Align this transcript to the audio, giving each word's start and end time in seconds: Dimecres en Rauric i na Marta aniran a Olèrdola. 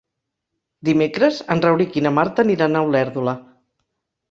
Dimecres 0.89 1.43
en 1.57 1.61
Rauric 1.67 2.01
i 2.01 2.05
na 2.07 2.13
Marta 2.17 2.47
aniran 2.47 2.75
a 2.75 2.85
Olèrdola. 2.91 3.39